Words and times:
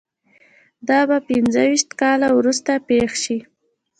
دا 0.87 0.99
به 1.09 1.17
پنځه 1.29 1.61
ویشت 1.69 1.89
کاله 2.01 2.27
وروسته 2.37 2.71
پېښ 2.87 3.11
شي 3.23 3.37